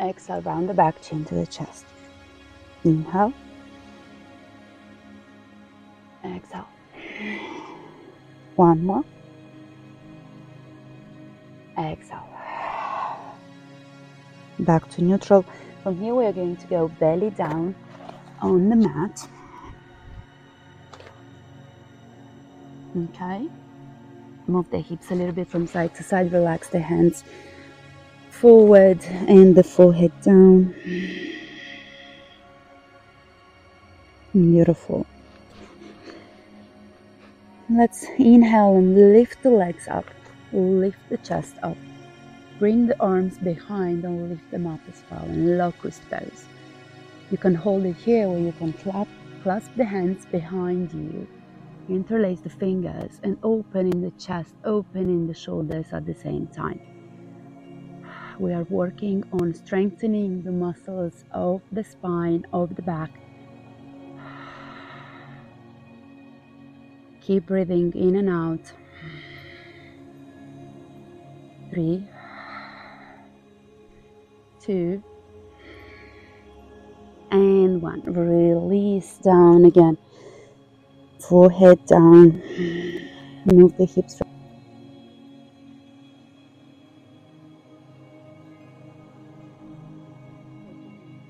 Exhale, 0.00 0.40
round 0.42 0.68
the 0.68 0.74
back, 0.74 1.02
chin 1.02 1.24
to 1.24 1.34
the 1.34 1.46
chest. 1.46 1.84
Inhale. 2.84 3.32
Exhale. 6.24 6.68
One 8.54 8.86
more. 8.86 9.04
Exhale. 11.76 12.28
Back 14.60 14.88
to 14.90 15.02
neutral. 15.02 15.44
From 15.82 15.98
here, 15.98 16.14
we 16.14 16.24
are 16.24 16.32
going 16.32 16.56
to 16.56 16.66
go 16.68 16.86
belly 16.86 17.30
down 17.30 17.74
on 18.40 18.68
the 18.68 18.76
mat. 18.76 19.28
Okay. 22.96 23.48
Move 24.46 24.70
the 24.70 24.78
hips 24.78 25.10
a 25.10 25.14
little 25.14 25.32
bit 25.32 25.48
from 25.48 25.66
side 25.66 25.94
to 25.96 26.04
side. 26.04 26.32
Relax 26.32 26.68
the 26.68 26.78
hands 26.78 27.24
forward 28.30 29.02
and 29.26 29.56
the 29.56 29.64
forehead 29.64 30.12
down. 30.22 30.72
Beautiful. 34.32 35.06
Let's 37.68 38.06
inhale 38.18 38.76
and 38.76 39.12
lift 39.12 39.42
the 39.42 39.50
legs 39.50 39.88
up, 39.88 40.04
lift 40.52 40.98
the 41.08 41.16
chest 41.18 41.54
up, 41.62 41.78
bring 42.60 42.86
the 42.86 43.00
arms 43.00 43.38
behind 43.38 44.04
and 44.04 44.28
lift 44.28 44.48
them 44.52 44.68
up 44.68 44.80
as 44.88 45.02
well 45.10 45.24
in 45.24 45.58
locust 45.58 46.02
pose. 46.10 46.44
You 47.30 47.38
can 47.38 47.54
hold 47.54 47.86
it 47.86 47.96
here 47.96 48.28
or 48.28 48.38
you 48.38 48.52
can 48.52 48.72
clap, 48.72 49.08
clasp 49.42 49.70
the 49.76 49.84
hands 49.84 50.26
behind 50.26 50.92
you 50.92 51.26
interlace 51.88 52.40
the 52.40 52.50
fingers 52.50 53.20
and 53.22 53.38
open 53.42 53.92
in 53.92 54.00
the 54.00 54.10
chest, 54.12 54.54
open 54.64 55.02
in 55.02 55.26
the 55.26 55.34
shoulders 55.34 55.86
at 55.92 56.06
the 56.06 56.14
same 56.14 56.46
time. 56.48 56.80
We 58.38 58.52
are 58.52 58.64
working 58.64 59.22
on 59.40 59.54
strengthening 59.54 60.42
the 60.42 60.50
muscles 60.50 61.24
of 61.30 61.62
the 61.70 61.84
spine, 61.84 62.46
of 62.52 62.74
the 62.74 62.82
back. 62.82 63.10
Keep 67.20 67.46
breathing 67.46 67.92
in 67.94 68.16
and 68.16 68.28
out. 68.28 68.72
Three, 71.70 72.06
two, 74.60 75.02
and 77.30 77.80
one. 77.80 78.02
Release 78.02 79.18
down 79.18 79.64
again 79.64 79.96
forehead 81.28 81.84
down. 81.86 82.42
Move 83.44 83.76
the 83.76 83.84
hips. 83.84 84.20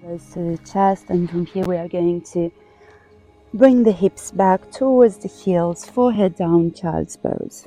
Close 0.00 0.32
to 0.32 0.56
the 0.56 0.58
chest, 0.70 1.06
and 1.08 1.28
from 1.28 1.46
here 1.46 1.64
we 1.64 1.76
are 1.76 1.88
going 1.88 2.22
to 2.22 2.50
bring 3.52 3.84
the 3.84 3.92
hips 3.92 4.30
back 4.30 4.70
towards 4.70 5.18
the 5.18 5.28
heels, 5.28 5.84
forehead 5.84 6.36
down, 6.36 6.72
child's 6.72 7.16
pose. 7.16 7.66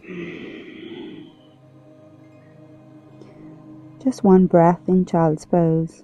Just 4.03 4.23
one 4.23 4.47
breath 4.47 4.81
in 4.87 5.05
child's 5.05 5.45
pose. 5.45 6.03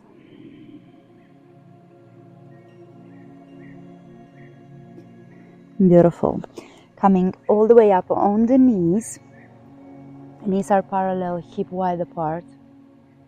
Beautiful. 5.88 6.42
Coming 6.96 7.34
all 7.50 7.68
the 7.68 7.76
way 7.76 7.92
up 7.92 8.10
on 8.10 8.46
the 8.46 8.58
knees. 8.58 9.20
Knees 10.46 10.72
are 10.72 10.82
parallel, 10.82 11.38
hip 11.38 11.70
wide 11.72 12.00
apart. 12.00 12.46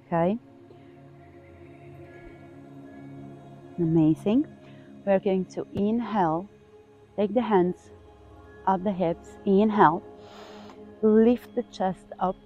Okay. 0.08 0.38
Amazing. 3.78 4.48
We're 5.06 5.20
going 5.20 5.46
to 5.46 5.68
inhale, 5.74 6.48
take 7.18 7.34
the 7.34 7.42
hands 7.42 7.92
up 8.66 8.84
the 8.86 8.92
hips, 8.92 9.28
inhale, 9.46 10.02
lift 11.02 11.56
the 11.56 11.64
chest 11.64 12.06
up, 12.20 12.38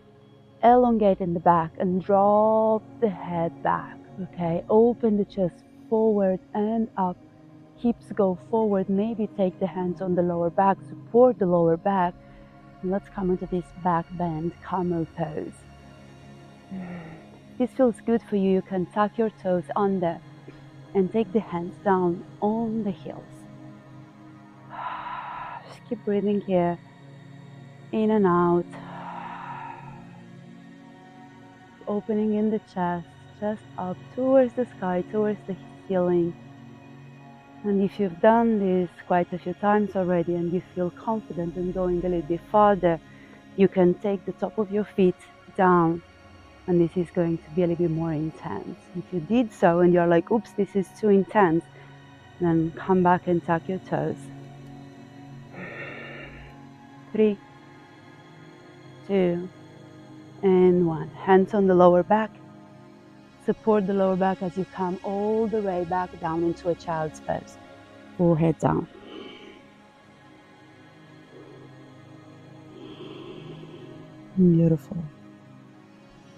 elongate 0.63 1.21
in 1.21 1.35
the 1.35 1.39
back, 1.39 1.71
and 1.77 2.03
drop 2.03 2.81
the 2.99 3.09
head 3.09 3.61
back. 3.61 3.97
Okay, 4.23 4.63
open 4.69 5.17
the 5.17 5.25
chest 5.25 5.63
forward 5.87 6.39
and 6.55 6.89
up 6.97 7.15
hips 7.81 8.11
go 8.13 8.37
forward, 8.49 8.89
maybe 8.89 9.27
take 9.37 9.59
the 9.59 9.67
hands 9.67 10.01
on 10.01 10.15
the 10.15 10.21
lower 10.21 10.49
back, 10.49 10.77
support 10.87 11.39
the 11.39 11.45
lower 11.45 11.77
back. 11.77 12.13
And 12.81 12.91
let's 12.91 13.09
come 13.09 13.29
into 13.29 13.45
this 13.45 13.65
back 13.83 14.05
bend 14.17 14.53
camel 14.67 15.07
pose. 15.17 15.53
This 17.57 17.71
feels 17.71 17.95
good 18.05 18.21
for 18.21 18.35
you. 18.35 18.51
You 18.51 18.61
can 18.61 18.85
tuck 18.87 19.17
your 19.17 19.29
toes 19.29 19.65
under 19.75 20.19
and 20.93 21.11
take 21.11 21.31
the 21.33 21.39
hands 21.39 21.75
down 21.83 22.23
on 22.41 22.83
the 22.83 22.91
heels. 22.91 23.23
Just 25.67 25.89
keep 25.89 26.03
breathing 26.05 26.41
here, 26.41 26.77
in 27.91 28.11
and 28.11 28.25
out. 28.25 28.65
Opening 31.87 32.35
in 32.35 32.51
the 32.51 32.59
chest, 32.73 33.07
chest 33.39 33.63
up 33.77 33.97
towards 34.15 34.53
the 34.53 34.65
sky, 34.77 35.03
towards 35.11 35.39
the 35.47 35.55
ceiling. 35.87 36.33
And 37.63 37.81
if 37.83 37.99
you've 37.99 38.21
done 38.21 38.59
this 38.59 38.89
quite 39.05 39.31
a 39.33 39.37
few 39.37 39.53
times 39.53 39.95
already 39.95 40.35
and 40.35 40.51
you 40.53 40.61
feel 40.73 40.91
confident 40.91 41.57
in 41.57 41.71
going 41.73 41.99
a 42.05 42.09
little 42.09 42.21
bit 42.21 42.41
farther, 42.51 42.99
you 43.57 43.67
can 43.67 43.93
take 43.95 44.25
the 44.25 44.31
top 44.33 44.57
of 44.57 44.71
your 44.71 44.85
feet 44.85 45.15
down 45.57 46.01
and 46.67 46.79
this 46.79 46.95
is 46.95 47.09
going 47.11 47.37
to 47.37 47.49
be 47.55 47.63
a 47.63 47.67
little 47.67 47.87
bit 47.87 47.91
more 47.91 48.13
intense. 48.13 48.77
If 48.95 49.03
you 49.11 49.19
did 49.19 49.51
so 49.51 49.79
and 49.79 49.91
you're 49.91 50.07
like, 50.07 50.31
oops, 50.31 50.51
this 50.51 50.75
is 50.75 50.87
too 50.99 51.09
intense, 51.09 51.65
then 52.39 52.71
come 52.75 53.03
back 53.03 53.27
and 53.27 53.43
tuck 53.43 53.67
your 53.67 53.79
toes. 53.79 54.15
Three, 57.11 57.37
two, 59.07 59.49
and 60.43 60.87
one. 60.87 61.09
Hands 61.09 61.53
on 61.53 61.65
the 61.67 61.73
lower 61.75 62.03
back. 62.03 62.38
Support 63.49 63.87
the 63.87 63.95
lower 63.95 64.15
back 64.15 64.43
as 64.43 64.55
you 64.59 64.65
come 64.75 64.99
all 65.01 65.47
the 65.47 65.59
way 65.59 65.83
back 65.83 66.19
down 66.19 66.43
into 66.43 66.69
a 66.69 66.75
child's 66.75 67.19
pose. 67.19 67.57
Forehead 68.15 68.59
down. 68.59 68.87
Beautiful. 74.37 74.97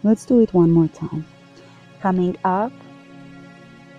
Let's 0.03 0.25
do 0.25 0.39
it 0.39 0.53
one 0.53 0.71
more 0.71 0.87
time. 0.87 1.25
Coming 1.99 2.37
up 2.45 2.71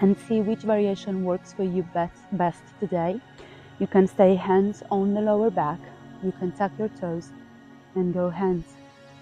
and 0.01 0.17
see 0.27 0.41
which 0.41 0.61
variation 0.61 1.23
works 1.23 1.53
for 1.53 1.65
you 1.65 1.83
best, 1.93 2.23
best 2.33 2.63
today. 2.81 3.21
You 3.79 3.89
can 3.89 4.07
stay 4.07 4.37
hands 4.37 4.83
on 4.91 5.13
the 5.13 5.21
lower 5.21 5.51
back. 5.51 5.81
You 6.25 6.33
can 6.33 6.51
tuck 6.53 6.73
your 6.79 6.89
toes 6.89 7.29
and 7.95 8.15
go 8.15 8.31
hands 8.31 8.65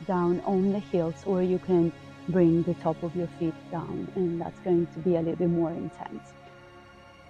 down 0.06 0.38
on 0.46 0.70
the 0.70 0.78
heels, 0.78 1.24
or 1.26 1.42
you 1.42 1.58
can 1.58 1.92
bring 2.30 2.62
the 2.62 2.74
top 2.74 3.02
of 3.02 3.14
your 3.14 3.28
feet 3.38 3.54
down, 3.70 4.10
and 4.14 4.40
that's 4.40 4.58
going 4.60 4.86
to 4.86 4.98
be 5.00 5.16
a 5.16 5.20
little 5.20 5.36
bit 5.36 5.48
more 5.48 5.70
intense. 5.70 6.32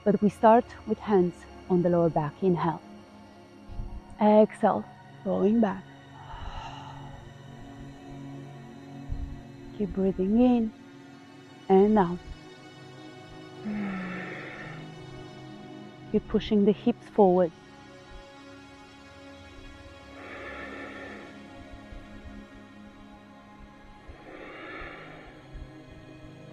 But 0.05 0.21
we 0.23 0.29
start 0.29 0.65
with 0.87 0.99
hands 0.99 1.35
on 1.69 1.83
the 1.83 1.89
lower 1.89 2.11
back. 2.11 2.35
Inhale. 2.43 2.81
Exhale, 4.21 4.85
going 5.25 5.61
back. 5.61 5.83
Keep 9.79 9.95
breathing 9.95 10.41
in 10.41 10.73
and 11.69 11.99
out. 11.99 12.19
Keep 16.13 16.29
pushing 16.29 16.65
the 16.65 16.73
hips 16.73 17.07
forward. 17.15 17.53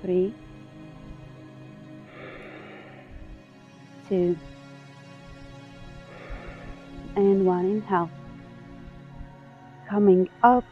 Three, 0.08 0.34
two, 4.08 4.38
and 7.18 7.46
one. 7.46 7.66
Inhale. 7.66 8.10
Coming 9.90 10.30
up 10.44 10.64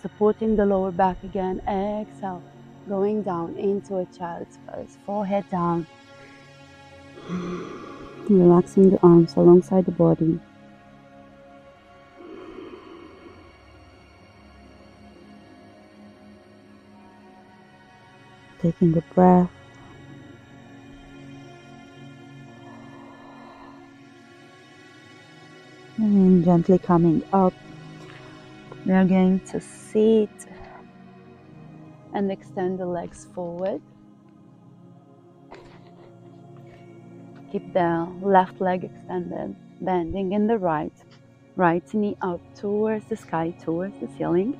supporting 0.00 0.56
the 0.56 0.66
lower 0.66 0.90
back 0.90 1.22
again. 1.22 1.60
Exhale, 1.60 2.42
going 2.88 3.22
down 3.22 3.54
into 3.54 3.98
a 3.98 4.06
child's 4.06 4.58
pose. 4.66 4.98
Forehead 5.06 5.48
down. 5.48 5.86
Relaxing 8.28 8.90
the 8.90 8.98
arms 9.00 9.36
alongside 9.36 9.84
the 9.84 9.92
body. 9.92 10.40
Taking 18.62 18.96
a 18.96 19.00
breath. 19.12 19.50
And 25.96 26.44
gently 26.44 26.78
coming 26.78 27.24
up 27.32 27.52
we 28.86 28.92
are 28.92 29.04
going 29.04 29.40
to 29.40 29.60
sit 29.60 30.30
and 32.14 32.30
extend 32.30 32.78
the 32.78 32.86
legs 32.86 33.26
forward. 33.34 33.80
Keep 37.50 37.72
the 37.72 38.08
left 38.22 38.60
leg 38.60 38.84
extended, 38.84 39.56
bending 39.80 40.32
in 40.32 40.46
the 40.46 40.58
right. 40.58 40.94
Right 41.56 41.82
knee 41.92 42.16
up 42.22 42.40
towards 42.54 43.06
the 43.06 43.16
sky, 43.16 43.50
towards 43.60 43.98
the 44.00 44.08
ceiling. 44.16 44.56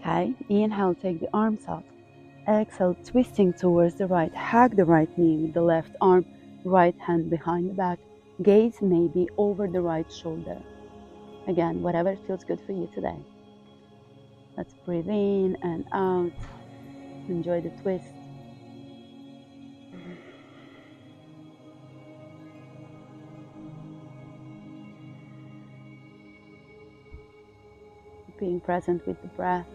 Okay, 0.00 0.34
inhale, 0.48 0.94
take 0.94 1.20
the 1.20 1.28
arms 1.32 1.64
up. 1.68 1.84
Exhale, 2.46 2.96
twisting 3.04 3.54
towards 3.54 3.94
the 3.94 4.06
right. 4.06 4.34
Hug 4.34 4.76
the 4.76 4.84
right 4.84 5.08
knee 5.18 5.38
with 5.38 5.54
the 5.54 5.62
left 5.62 5.96
arm, 6.00 6.26
right 6.64 6.94
hand 6.98 7.30
behind 7.30 7.70
the 7.70 7.74
back. 7.74 7.98
Gaze 8.42 8.82
maybe 8.82 9.28
over 9.38 9.66
the 9.66 9.80
right 9.80 10.10
shoulder. 10.12 10.58
Again, 11.46 11.82
whatever 11.82 12.16
feels 12.26 12.44
good 12.44 12.60
for 12.66 12.72
you 12.72 12.88
today. 12.94 13.16
Let's 14.56 14.74
breathe 14.84 15.08
in 15.08 15.56
and 15.62 15.84
out. 15.92 16.32
Enjoy 17.28 17.60
the 17.60 17.70
twist. 17.82 18.04
Being 28.38 28.60
present 28.60 29.06
with 29.06 29.20
the 29.22 29.28
breath. 29.28 29.66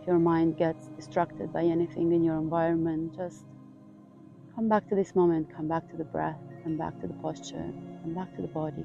If 0.00 0.06
your 0.06 0.18
mind 0.18 0.56
gets 0.56 0.88
distracted 0.96 1.52
by 1.52 1.62
anything 1.62 2.12
in 2.12 2.22
your 2.24 2.38
environment, 2.38 3.16
just 3.16 3.44
Come 4.58 4.68
back 4.68 4.88
to 4.88 4.96
this 4.96 5.14
moment, 5.14 5.54
come 5.54 5.68
back 5.68 5.88
to 5.88 5.96
the 5.96 6.02
breath, 6.02 6.40
come 6.64 6.76
back 6.76 7.00
to 7.00 7.06
the 7.06 7.14
posture, 7.22 7.72
come 8.02 8.12
back 8.12 8.34
to 8.34 8.42
the 8.42 8.48
body. 8.48 8.84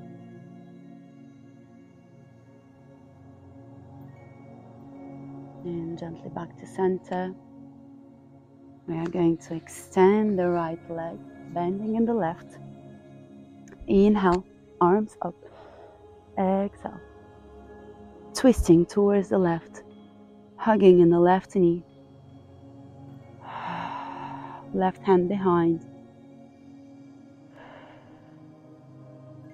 And 5.63 5.97
gently 5.97 6.29
back 6.29 6.55
to 6.59 6.67
center. 6.67 7.33
We 8.87 8.97
are 8.97 9.07
going 9.07 9.37
to 9.37 9.55
extend 9.55 10.37
the 10.37 10.47
right 10.47 10.77
leg, 10.91 11.17
bending 11.55 11.95
in 11.95 12.05
the 12.05 12.13
left. 12.13 12.59
Inhale, 13.87 14.45
arms 14.79 15.17
up. 15.23 15.33
Exhale. 16.37 17.01
Twisting 18.35 18.85
towards 18.85 19.29
the 19.29 19.39
left, 19.39 19.82
hugging 20.63 21.01
in 21.01 21.09
the 21.09 21.19
left 21.19 21.57
knee 21.57 21.83
left 24.73 25.03
hand 25.03 25.27
behind. 25.27 25.85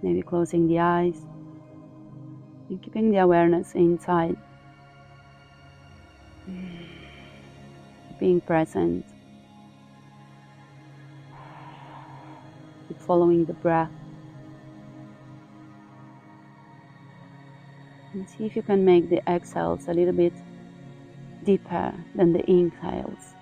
Maybe 0.03 0.21
closing 0.21 0.67
the 0.67 0.77
eyes 0.77 1.25
and 2.69 2.79
keeping 2.79 3.09
the 3.09 3.17
awareness 3.17 3.73
inside. 3.73 4.37
Being 8.19 8.39
present. 8.41 9.03
Keep 12.87 13.01
following 13.01 13.45
the 13.45 13.53
breath. 13.53 13.89
And 18.13 18.29
see 18.29 18.45
if 18.45 18.55
you 18.55 18.61
can 18.61 18.85
make 18.85 19.09
the 19.09 19.27
exhales 19.27 19.87
a 19.87 19.91
little 19.91 20.13
bit 20.13 20.33
deeper 21.49 21.91
than 22.13 22.31
the 22.31 22.47
inhales. 22.47 23.33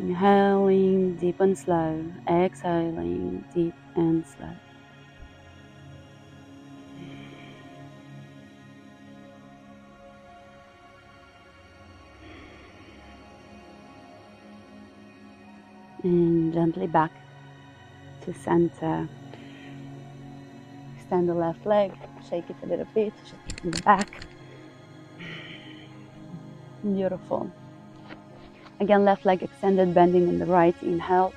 Inhaling 0.00 1.14
deep 1.14 1.38
and 1.38 1.56
slow, 1.56 2.04
exhaling 2.28 3.44
deep 3.54 3.74
and 3.94 4.26
slow. 4.26 4.50
And 16.02 16.52
gently 16.52 16.88
back 16.88 17.12
to 18.22 18.34
center. 18.34 19.08
Extend 20.96 21.28
the 21.28 21.34
left 21.34 21.64
leg, 21.64 21.92
shake 22.28 22.50
it 22.50 22.56
a 22.64 22.66
little 22.66 22.88
bit, 22.92 23.12
shake 23.24 23.54
it 23.54 23.64
in 23.64 23.70
the 23.70 23.82
back. 23.82 24.29
Beautiful. 26.82 27.50
Again, 28.80 29.04
left 29.04 29.26
leg 29.26 29.42
extended, 29.42 29.92
bending 29.92 30.28
in 30.28 30.38
the 30.38 30.46
right. 30.46 30.74
Inhale. 30.82 31.34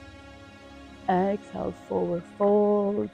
Exhale, 1.09 1.73
forward 1.89 2.23
fold. 2.37 3.09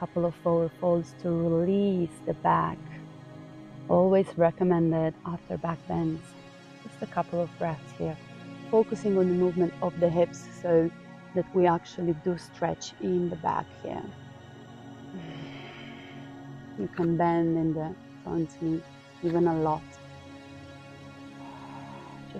Couple 0.00 0.24
of 0.24 0.34
forward 0.36 0.70
folds 0.80 1.14
to 1.20 1.28
release 1.28 2.16
the 2.24 2.32
back. 2.32 2.78
Always 3.90 4.26
recommended 4.38 5.12
after 5.26 5.58
back 5.58 5.78
bends. 5.86 6.22
Just 6.82 7.02
a 7.02 7.06
couple 7.06 7.42
of 7.42 7.50
breaths 7.58 7.92
here. 7.98 8.16
Focusing 8.70 9.18
on 9.18 9.28
the 9.28 9.34
movement 9.34 9.74
of 9.82 10.00
the 10.00 10.08
hips 10.08 10.46
so 10.62 10.90
that 11.34 11.54
we 11.54 11.66
actually 11.66 12.14
do 12.24 12.38
stretch 12.38 12.94
in 13.02 13.28
the 13.28 13.36
back 13.36 13.66
here. 13.82 14.02
You 16.78 16.88
can 16.96 17.18
bend 17.18 17.58
in 17.58 17.74
the 17.74 17.94
front 18.22 18.50
knee 18.62 18.80
even 19.22 19.46
a 19.46 19.54
lot 19.60 19.82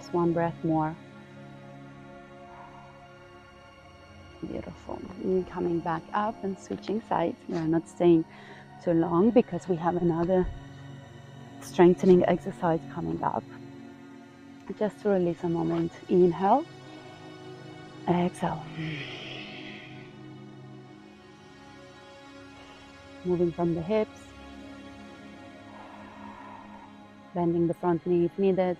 just 0.04 0.14
one 0.14 0.32
breath 0.32 0.54
more. 0.64 0.94
Beautiful. 4.46 5.00
And 5.22 5.48
coming 5.48 5.80
back 5.80 6.02
up 6.12 6.34
and 6.44 6.58
switching 6.58 7.02
sides. 7.08 7.36
We 7.48 7.56
are 7.56 7.66
not 7.66 7.88
staying 7.88 8.24
too 8.82 8.92
long 8.92 9.30
because 9.30 9.66
we 9.66 9.76
have 9.76 9.96
another 9.96 10.46
strengthening 11.62 12.22
exercise 12.26 12.80
coming 12.94 13.22
up. 13.22 13.44
Just 14.78 15.00
to 15.02 15.08
release 15.10 15.42
a 15.42 15.48
moment. 15.48 15.92
Inhale. 16.08 16.64
Exhale. 18.08 18.62
moving 23.26 23.50
from 23.50 23.74
the 23.74 23.80
hips, 23.80 24.20
bending 27.34 27.66
the 27.66 27.72
front 27.72 28.06
knee 28.06 28.26
if 28.26 28.38
needed, 28.38 28.76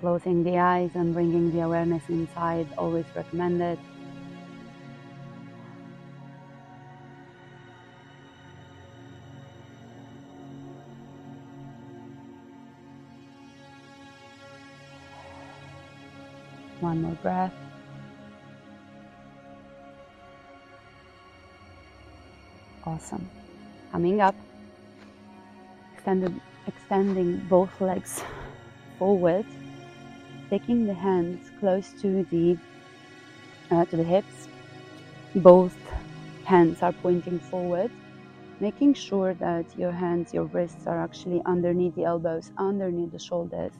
closing 0.00 0.42
the 0.42 0.58
eyes 0.58 0.90
and 0.94 1.12
bringing 1.12 1.52
the 1.52 1.60
awareness 1.60 2.02
inside, 2.08 2.66
always 2.78 3.04
recommended. 3.14 3.78
One 16.80 17.02
more 17.02 17.14
breath. 17.22 17.52
Awesome. 22.84 23.28
Coming 23.92 24.22
up, 24.22 24.34
extended, 25.92 26.40
extending 26.66 27.46
both 27.50 27.78
legs 27.82 28.22
forward, 28.98 29.44
taking 30.50 30.86
the 30.86 30.94
hands 30.94 31.50
close 31.60 31.92
to 32.02 32.26
the 32.30 32.58
uh, 33.70 33.84
to 33.86 33.96
the 33.96 34.04
hips. 34.04 34.48
Both 35.36 35.78
hands 36.44 36.82
are 36.82 36.92
pointing 36.92 37.38
forward, 37.38 37.90
making 38.60 38.94
sure 38.94 39.34
that 39.34 39.66
your 39.78 39.92
hands, 39.92 40.34
your 40.34 40.44
wrists 40.44 40.86
are 40.86 41.02
actually 41.02 41.40
underneath 41.46 41.94
the 41.94 42.04
elbows, 42.04 42.50
underneath 42.58 43.12
the 43.12 43.18
shoulders 43.18 43.72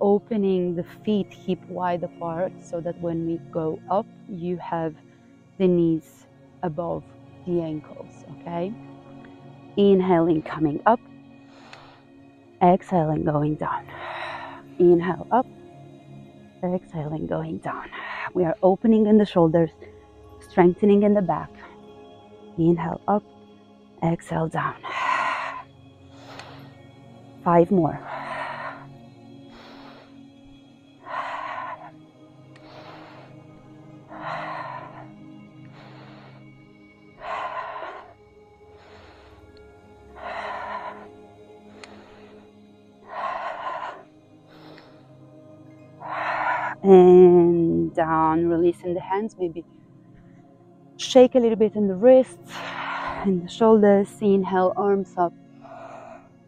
opening 0.00 0.74
the 0.74 0.84
feet 1.04 1.26
hip 1.46 1.58
wide 1.68 2.02
apart 2.02 2.52
so 2.62 2.80
that 2.80 2.98
when 3.00 3.26
we 3.26 3.38
go 3.50 3.78
up, 3.90 4.06
you 4.28 4.56
have 4.58 4.94
the 5.58 5.66
knees 5.66 6.26
above 6.62 7.02
the 7.46 7.60
ankles, 7.60 8.24
okay? 8.40 8.72
Inhaling, 9.76 10.42
coming 10.42 10.80
up. 10.86 11.00
Exhaling, 12.62 13.24
going 13.24 13.54
down. 13.56 13.86
Inhale 14.78 15.26
up. 15.30 15.46
Exhaling, 16.62 17.26
going 17.26 17.58
down. 17.58 17.88
We 18.34 18.44
are 18.44 18.56
opening 18.62 19.06
in 19.06 19.18
the 19.18 19.24
shoulders, 19.24 19.70
strengthening 20.40 21.04
in 21.04 21.14
the 21.14 21.22
back. 21.22 21.50
Inhale 22.58 23.00
up. 23.06 23.22
Exhale 24.02 24.48
down. 24.48 24.74
Five 27.44 27.70
more. 27.70 28.00
Releasing 48.88 48.94
the 48.94 49.00
hands 49.00 49.36
maybe 49.38 49.64
shake 50.96 51.34
a 51.34 51.38
little 51.38 51.56
bit 51.56 51.74
in 51.76 51.88
the 51.88 51.94
wrists 51.94 52.52
and 53.24 53.44
the 53.44 53.48
shoulders 53.48 54.08
inhale 54.20 54.72
arms 54.76 55.14
up. 55.16 55.32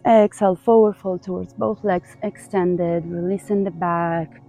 Exhale 0.06 0.56
forward 0.56 0.96
fold 0.96 1.22
towards 1.22 1.52
both 1.52 1.84
legs 1.84 2.16
extended 2.22 3.04
releasing 3.06 3.64
the 3.64 3.70
back. 3.70 4.42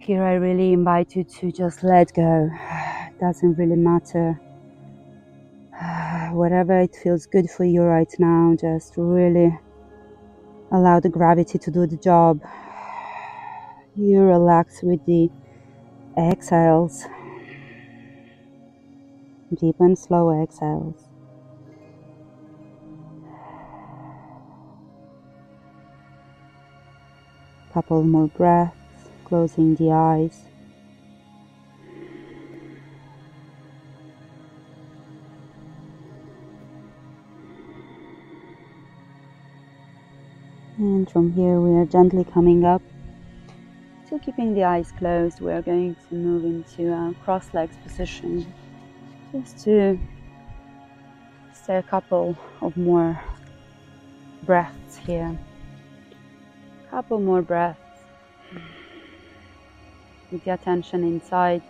Here 0.00 0.22
i 0.22 0.34
really 0.34 0.72
invite 0.72 1.16
you 1.16 1.24
to 1.24 1.52
just 1.52 1.82
let 1.82 2.12
go. 2.14 2.50
It 3.10 3.18
doesn't 3.20 3.56
really 3.56 3.76
matter. 3.76 4.40
Whatever 6.32 6.80
it 6.80 6.96
feels 6.96 7.26
good 7.26 7.48
for 7.48 7.64
you 7.64 7.82
right 7.82 8.12
now 8.18 8.56
just 8.60 8.94
really 8.96 9.56
allow 10.72 10.98
the 11.00 11.08
gravity 11.08 11.58
to 11.58 11.70
do 11.70 11.86
the 11.86 11.96
job. 11.96 12.40
You 13.96 14.22
relax 14.22 14.82
with 14.82 15.06
the 15.06 15.30
exhales, 16.16 17.04
deep 19.54 19.76
and 19.80 19.98
slow 19.98 20.30
exhales. 20.42 21.08
Couple 27.72 28.04
more 28.04 28.28
breaths, 28.28 28.76
closing 29.24 29.74
the 29.74 29.90
eyes. 29.90 30.44
And 40.76 41.10
from 41.10 41.32
here, 41.32 41.60
we 41.60 41.76
are 41.78 41.84
gently 41.84 42.24
coming 42.24 42.64
up 42.64 42.82
Still 44.14 44.26
keeping 44.26 44.54
the 44.54 44.62
eyes 44.62 44.92
closed, 44.92 45.40
we 45.40 45.50
are 45.50 45.60
going 45.60 45.96
to 46.08 46.14
move 46.14 46.44
into 46.44 46.92
a 46.92 47.12
cross 47.24 47.52
legs 47.52 47.76
position 47.82 48.46
just 49.32 49.64
to 49.64 49.98
stay 51.52 51.78
a 51.78 51.82
couple 51.82 52.38
of 52.60 52.76
more 52.76 53.20
breaths 54.44 54.98
here. 54.98 55.36
Couple 56.92 57.18
more 57.18 57.42
breaths 57.42 57.80
with 60.30 60.44
the 60.44 60.52
attention 60.52 61.02
inside. 61.02 61.62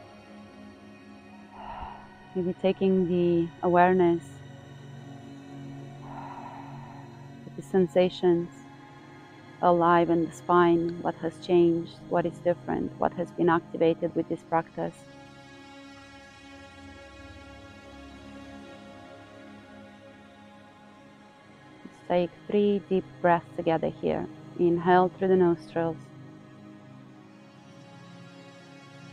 Maybe 2.35 2.54
taking 2.61 3.09
the 3.09 3.48
awareness, 3.62 4.22
the 7.57 7.62
sensations 7.62 8.50
alive 9.64 10.11
in 10.11 10.27
the 10.27 10.33
spine, 10.33 10.98
what 11.00 11.14
has 11.16 11.33
changed, 11.44 11.94
what 12.11 12.27
is 12.27 12.38
different, 12.40 12.92
what 12.98 13.12
has 13.14 13.31
been 13.31 13.48
activated 13.48 14.14
with 14.14 14.29
this 14.29 14.42
practice. 14.42 14.94
Let's 21.83 22.09
take 22.09 22.31
three 22.46 22.83
deep 22.90 23.05
breaths 23.22 23.46
together 23.57 23.88
here. 23.88 24.27
Inhale 24.59 25.11
through 25.18 25.29
the 25.29 25.37
nostrils. 25.37 25.96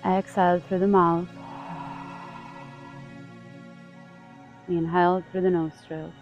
Exhale 0.06 0.62
through 0.68 0.80
the 0.80 0.88
mouth. 0.88 1.30
Inhale 4.68 5.24
through 5.32 5.42
the 5.42 5.50
nostrils. 5.50 6.14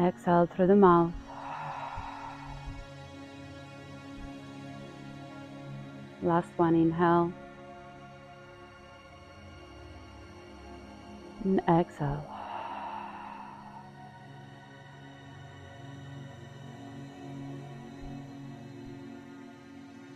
Exhale 0.00 0.46
through 0.46 0.68
the 0.68 0.74
mouth. 0.74 1.12
Last 6.22 6.48
one, 6.56 6.74
inhale. 6.74 7.34
And 11.44 11.60
exhale. 11.68 12.24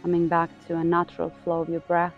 Coming 0.00 0.28
back 0.28 0.48
to 0.66 0.76
a 0.76 0.84
natural 0.84 1.30
flow 1.42 1.60
of 1.60 1.68
your 1.68 1.80
breath. 1.80 2.14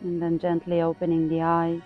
And 0.00 0.20
then 0.20 0.40
gently 0.40 0.82
opening 0.82 1.28
the 1.28 1.42
eyes. 1.42 1.82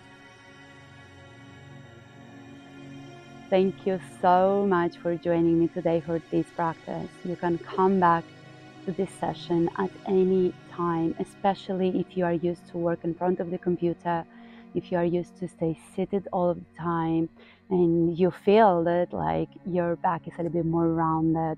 Thank 3.48 3.86
you 3.86 4.00
so 4.20 4.66
much 4.66 4.96
for 4.96 5.14
joining 5.14 5.60
me 5.60 5.68
today 5.68 6.00
for 6.00 6.20
this 6.32 6.46
practice. 6.56 7.08
You 7.24 7.36
can 7.36 7.58
come 7.58 8.00
back 8.00 8.24
to 8.84 8.90
this 8.90 9.10
session 9.20 9.70
at 9.78 9.90
any 10.08 10.52
time, 10.72 11.14
especially 11.20 12.00
if 12.00 12.16
you 12.16 12.24
are 12.24 12.32
used 12.32 12.66
to 12.70 12.76
work 12.76 13.04
in 13.04 13.14
front 13.14 13.38
of 13.38 13.52
the 13.52 13.58
computer, 13.58 14.24
if 14.74 14.90
you 14.90 14.98
are 14.98 15.04
used 15.04 15.38
to 15.38 15.46
stay 15.46 15.78
seated 15.94 16.26
all 16.32 16.54
the 16.54 16.64
time 16.76 17.28
and 17.70 18.18
you 18.18 18.32
feel 18.32 18.82
that 18.82 19.12
like 19.12 19.48
your 19.64 19.94
back 19.94 20.26
is 20.26 20.34
a 20.34 20.42
little 20.42 20.52
bit 20.52 20.66
more 20.66 20.88
rounded. 20.88 21.56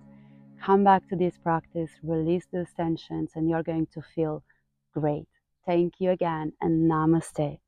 Come 0.61 0.85
back 0.85 1.09
to 1.09 1.17
this 1.17 1.39
practice, 1.39 1.91
release 2.03 2.47
those 2.53 2.71
tensions, 2.77 3.31
and 3.35 3.49
you're 3.49 3.63
going 3.63 3.87
to 3.95 4.03
feel 4.03 4.43
great. 4.93 5.29
Thank 5.65 5.95
you 6.01 6.11
again, 6.11 6.53
and 6.61 6.91
namaste. 6.91 7.61